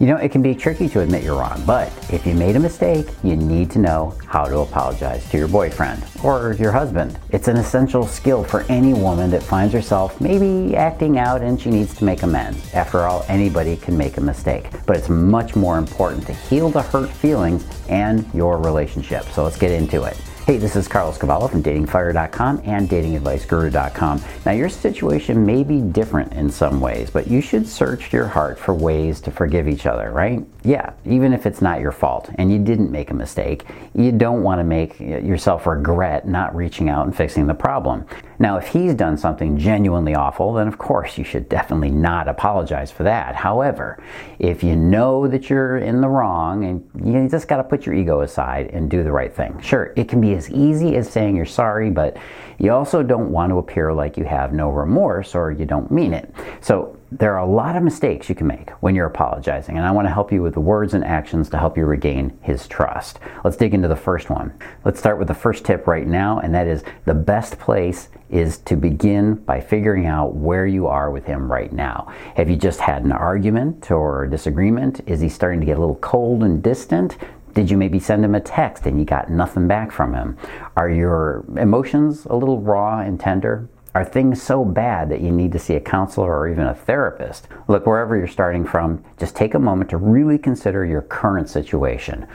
[0.00, 2.58] You know, it can be tricky to admit you're wrong, but if you made a
[2.58, 7.18] mistake, you need to know how to apologize to your boyfriend or your husband.
[7.28, 11.68] It's an essential skill for any woman that finds herself maybe acting out and she
[11.68, 12.72] needs to make amends.
[12.72, 16.80] After all, anybody can make a mistake, but it's much more important to heal the
[16.80, 19.24] hurt feelings and your relationship.
[19.24, 20.16] So let's get into it.
[20.46, 24.22] Hey, this is Carlos Cavallo from datingfire.com and datingadviceguru.com.
[24.44, 28.58] Now, your situation may be different in some ways, but you should search your heart
[28.58, 30.44] for ways to forgive each other, right?
[30.64, 33.64] Yeah, even if it's not your fault and you didn't make a mistake,
[33.94, 38.04] you don't want to make uh, yourself regret not reaching out and fixing the problem.
[38.38, 42.90] Now, if he's done something genuinely awful, then of course you should definitely not apologize
[42.90, 43.36] for that.
[43.36, 44.02] However,
[44.38, 47.94] if you know that you're in the wrong and you just got to put your
[47.94, 49.60] ego aside and do the right thing.
[49.60, 52.16] Sure, it can be as easy as saying you're sorry, but
[52.58, 56.12] you also don't want to appear like you have no remorse or you don't mean
[56.12, 56.32] it.
[56.60, 59.90] So there are a lot of mistakes you can make when you're apologizing, and I
[59.90, 63.18] want to help you with the words and actions to help you regain his trust.
[63.42, 64.52] Let's dig into the first one.
[64.84, 68.58] Let's start with the first tip right now, and that is the best place is
[68.58, 72.12] to begin by figuring out where you are with him right now.
[72.36, 75.00] Have you just had an argument or disagreement?
[75.06, 77.16] Is he starting to get a little cold and distant?
[77.54, 80.36] Did you maybe send him a text and you got nothing back from him?
[80.76, 83.68] Are your emotions a little raw and tender?
[83.92, 87.48] Are things so bad that you need to see a counselor or even a therapist?
[87.66, 92.28] Look, wherever you're starting from, just take a moment to really consider your current situation.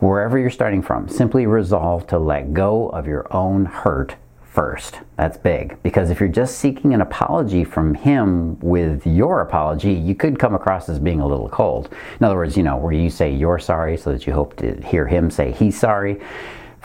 [0.00, 4.16] Wherever you're starting from, simply resolve to let go of your own hurt
[4.56, 5.00] first.
[5.16, 10.14] That's big because if you're just seeking an apology from him with your apology, you
[10.14, 11.92] could come across as being a little cold.
[12.18, 14.80] In other words, you know, where you say you're sorry so that you hope to
[14.80, 16.22] hear him say he's sorry.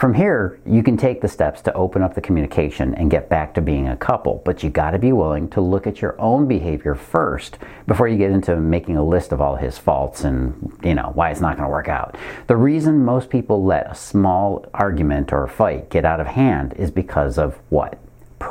[0.02, 3.54] From here, you can take the steps to open up the communication and get back
[3.54, 6.48] to being a couple, but you got to be willing to look at your own
[6.48, 10.96] behavior first before you get into making a list of all his faults and, you
[10.96, 12.16] know, why it's not to work out.
[12.48, 16.90] The reason most people let a small argument or fight get out of hand is
[16.90, 18.01] because of what?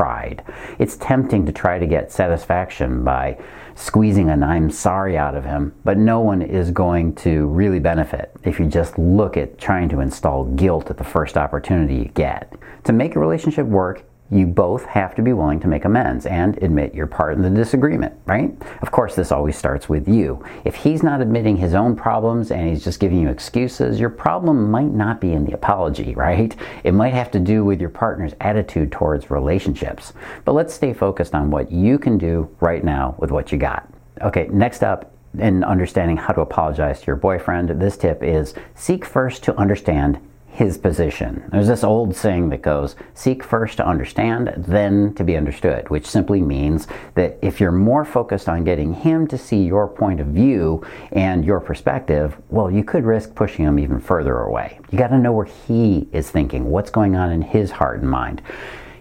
[0.02, 0.44] Pride.
[0.80, 3.38] It's tempting to try to get satisfaction by
[3.76, 8.32] squeezing an I'm sorry out of him, but no one is going to really benefit
[8.44, 12.52] if you just look at trying to install guilt at the first opportunity you get.
[12.86, 16.58] To make a relationship work, you both have to be willing to make amends and
[16.64, 18.56] admit your part in the disagreement, right?
[18.82, 20.44] Of course, this always starts with you.
[20.64, 24.72] If he's not admitting his own problems and he's just giving you excuses, your problem
[24.72, 26.56] might not be in the apology, right?
[26.86, 30.14] It might have to do with your partner's attitude towards relationships.
[30.46, 33.88] But let's stay focused on what you can do right now with what you got.
[34.22, 39.04] Okay, next up in understanding how to apologize to your boyfriend, this tip is seek
[39.04, 40.20] first to understand
[40.52, 41.44] his position.
[41.52, 46.06] There's this old saying that goes, seek first to understand, then to be understood, which
[46.06, 50.28] simply means that if you're more focused on getting him to see your point of
[50.28, 54.78] view and your perspective, well, you could risk pushing him even further away.
[54.92, 58.10] You got to know where he is thinking, what's going on in his heart and
[58.10, 58.42] mind.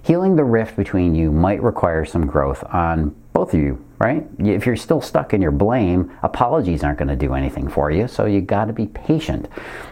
[0.03, 4.27] Healing the rift between you might require some growth on both of you, right?
[4.39, 8.09] If you're still stuck in your blame, apologies aren't going to do anything for you,
[8.09, 9.47] so you got to be patient.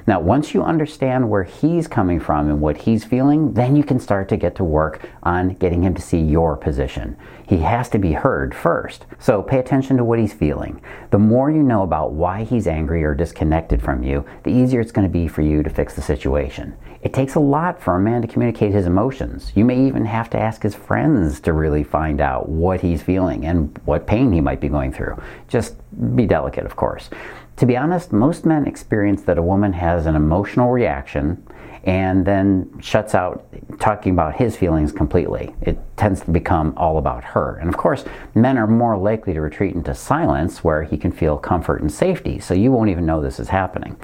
[0.06, 4.00] Now, once you understand where he's coming from and what he's feeling, then you can
[4.00, 7.18] start to get to work on getting him to see your position.
[7.46, 10.80] He has to be heard first, so pay attention to what he's feeling.
[11.10, 14.92] The more you know about why he's angry or disconnected from you, the easier it's
[14.92, 16.74] going to be for you to fix the situation.
[17.00, 19.52] It takes a lot for a man to communicate his emotions.
[19.54, 23.46] You may even have to ask his friends to really find out what he's feeling
[23.46, 25.20] and what pain he might be going through.
[25.48, 25.74] Just
[26.14, 27.10] be delicate, of course.
[27.56, 31.44] To be honest, most men experience that a woman has an emotional reaction
[31.82, 33.44] and then shuts out
[33.80, 35.52] talking about his feelings completely.
[35.62, 37.56] It tends to become all about her.
[37.56, 38.04] And of course,
[38.34, 42.38] men are more likely to retreat into silence where he can feel comfort and safety,
[42.38, 43.96] so you won't even know this is happening.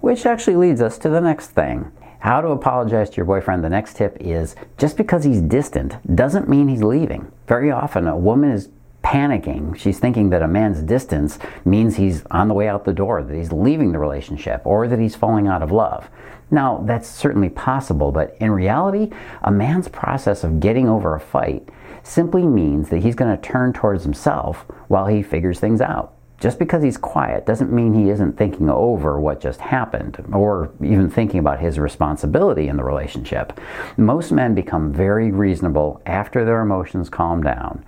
[0.00, 1.92] Which actually leads us to the next thing.
[2.20, 3.62] How to apologize to your boyfriend.
[3.62, 7.30] The next tip is just because he's distant doesn't mean he's leaving.
[7.46, 8.70] Very often, a woman is
[9.02, 9.76] panicking.
[9.76, 13.36] She's thinking that a man's distance means he's on the way out the door, that
[13.36, 16.10] he's leaving the relationship, or that he's falling out of love.
[16.50, 19.10] Now, that's certainly possible, but in reality,
[19.42, 21.68] a man's process of getting over a fight
[22.02, 26.12] simply means that he's going to turn towards himself while he figures things out.
[26.38, 31.08] Just because he's quiet doesn't mean he isn't thinking over what just happened or even
[31.08, 33.58] thinking about his responsibility in the relationship.
[33.96, 37.84] Most men become very reasonable after their emotions calm down.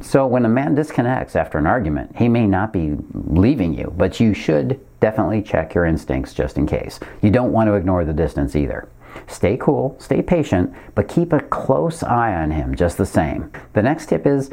[0.00, 4.20] So when a man disconnects after an argument, he may not be leaving you, but
[4.20, 7.00] you should definitely check your instincts just in case.
[7.22, 8.88] You don't want to ignore the distance either.
[9.26, 13.50] Stay cool, stay patient, but keep a close eye on him just the same.
[13.72, 14.50] The next tip is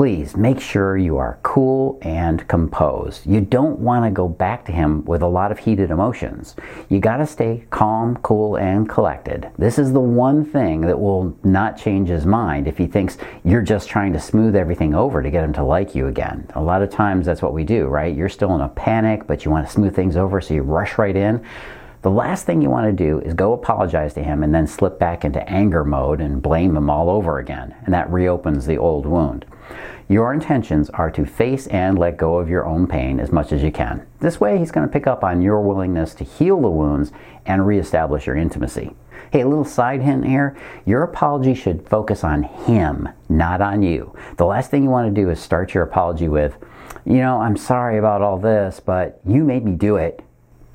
[0.00, 3.26] please make sure you are cool and composed.
[3.26, 6.56] You don't want to go back to him with a lot of heated emotions.
[6.88, 9.50] You got to stay calm, cool, and collected.
[9.58, 13.60] This is the one thing that will not change his mind if he thinks you're
[13.60, 16.48] just trying to smooth everything over to get him to like you again.
[16.54, 18.16] A lot of times that's what we do, right?
[18.16, 20.96] You're still in a panic, but you want to smooth things over, so you rush
[20.96, 21.44] right in.
[22.00, 24.98] The last thing you want to do is go apologize to him and then slip
[24.98, 29.04] back into anger mode and blame him all over again, and that reopens the old
[29.04, 29.44] wound.
[30.08, 33.62] Your intentions are to face and let go of your own pain as much as
[33.62, 34.06] you can.
[34.18, 37.12] This way, he's going to pick up on your willingness to heal the wounds
[37.46, 38.94] and reestablish your intimacy.
[39.30, 44.14] Hey, a little side hint here your apology should focus on him, not on you.
[44.36, 46.56] The last thing you want to do is start your apology with,
[47.04, 50.22] you know, I'm sorry about all this, but you made me do it.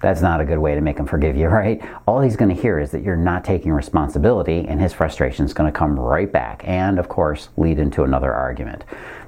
[0.01, 1.81] That's not a good way to make him forgive you, right?
[2.07, 5.53] All he's going to hear is that you're not taking responsibility, and his frustration is
[5.53, 8.83] going to come right back and, of course, lead into another argument.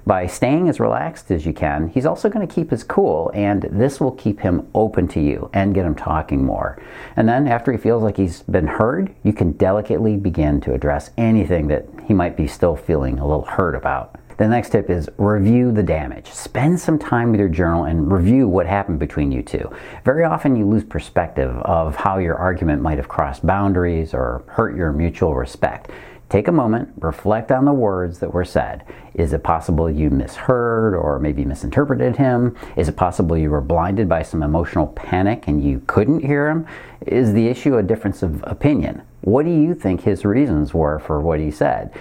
[0.05, 3.63] By staying as relaxed as you can, he's also going to keep his cool, and
[3.63, 6.81] this will keep him open to you and get him talking more.
[7.17, 11.11] And then, after he feels like he's been heard, you can delicately begin to address
[11.17, 14.17] anything that he might be still feeling a little hurt about.
[14.37, 16.29] The next tip is review the damage.
[16.31, 19.71] Spend some time with your journal and review what happened between you two.
[20.05, 24.75] Very often you lose perspective of how your argument might have crossed boundaries or hurt
[24.75, 25.89] your mutual respect.
[26.29, 28.83] Take a moment, reflect on the words that were said.
[29.15, 32.55] Is it possible you misheard or maybe misinterpreted him?
[32.75, 36.67] Is it possible you were blinded by some emotional panic and you couldn't hear him?
[37.07, 39.01] Is the issue a difference of opinion?
[39.21, 41.93] What do you think his reasons were for what he said?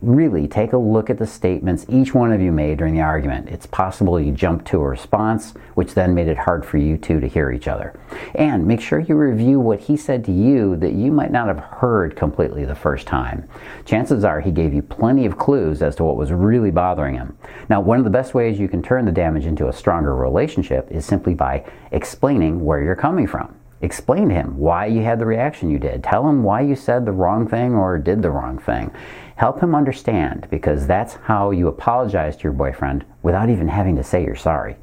[0.00, 3.48] Really, take a look at the statements each one of you made during the argument.
[3.48, 7.20] It's possible you jumped to a response, which then made it hard for you two
[7.20, 7.98] to hear each other.
[8.34, 11.58] And make sure you review what he said to you that you might not have
[11.58, 13.48] heard completely the first time.
[13.84, 17.36] Chances are he gave you plenty of clues as to what was really bothering him.
[17.68, 20.90] Now, one of the best ways you can turn the damage into a stronger relationship
[20.90, 23.54] is simply by explaining where you're coming from.
[23.84, 26.02] Explain to him why you had the reaction you did.
[26.02, 28.90] Tell him why you said the wrong thing or did the wrong thing.
[29.36, 34.02] Help him understand because that's how you apologize to your boyfriend without even having to
[34.02, 34.76] say you're sorry.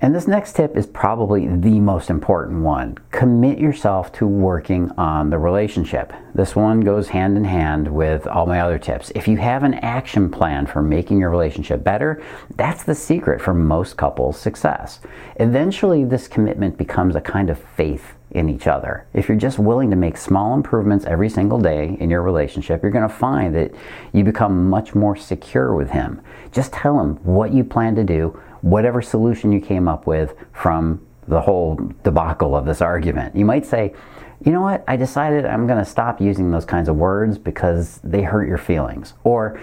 [0.00, 2.98] And this next tip is probably the most important one.
[3.10, 6.12] Commit yourself to working on the relationship.
[6.34, 9.10] This one goes hand in hand with all my other tips.
[9.14, 12.22] If you have an action plan for making your relationship better,
[12.56, 15.00] that's the secret for most couples' success.
[15.36, 19.06] Eventually, this commitment becomes a kind of faith in each other.
[19.14, 22.92] If you're just willing to make small improvements every single day in your relationship, you're
[22.92, 23.72] going to find that
[24.12, 26.20] you become much more secure with him.
[26.52, 31.00] Just tell him what you plan to do whatever solution you came up with from
[31.28, 33.36] the whole debacle of this argument.
[33.36, 33.94] You might say,
[34.44, 38.00] you know what, I decided I'm going to stop using those kinds of words because
[38.02, 39.14] they hurt your feelings.
[39.22, 39.60] Or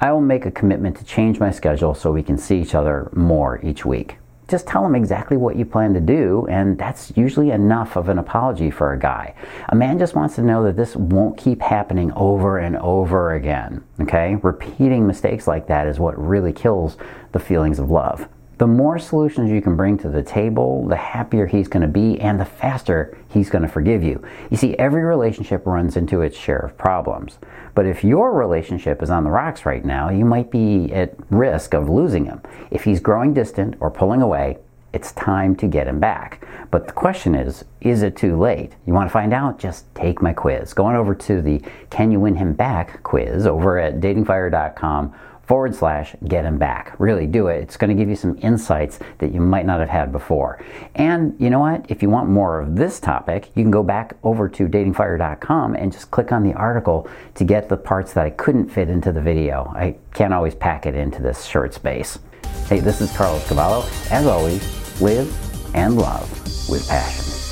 [0.00, 3.10] I will make a commitment to change my schedule so we can see each other
[3.12, 4.18] more each week.
[4.48, 8.20] Just tell them exactly what you plan to do, and that's usually enough of an
[8.20, 9.34] apology for a guy.
[9.70, 13.82] A man just wants to know that this won't keep happening over and over again.
[14.00, 14.36] Okay?
[14.36, 16.96] Repeating mistakes like that is what really kills
[17.32, 18.28] the feelings of love.
[18.58, 22.18] The more solutions you can bring to the table, the happier he's going to be
[22.18, 24.22] and the faster he's going to forgive you.
[24.50, 27.38] You see, every relationship runs into its share of problems.
[27.74, 31.74] But if your relationship is on the rocks right now, you might be at risk
[31.74, 32.40] of losing him.
[32.70, 34.56] If he's growing distant or pulling away,
[34.94, 36.42] it's time to get him back.
[36.70, 38.72] But the question is, is it too late?
[38.86, 39.58] You want to find out?
[39.58, 40.72] Just take my quiz.
[40.72, 41.60] Go on over to the
[41.90, 45.14] Can You Win Him Back quiz over at datingfire.com
[45.46, 46.94] forward slash get him back.
[46.98, 47.62] Really do it.
[47.62, 50.62] It's going to give you some insights that you might not have had before.
[50.94, 51.86] And you know what?
[51.88, 55.92] If you want more of this topic, you can go back over to datingfire.com and
[55.92, 59.20] just click on the article to get the parts that I couldn't fit into the
[59.20, 59.72] video.
[59.74, 62.18] I can't always pack it into this short space.
[62.66, 63.88] Hey, this is Carlos Cavallo.
[64.10, 65.32] As always, live
[65.74, 66.28] and love
[66.68, 67.45] with passion.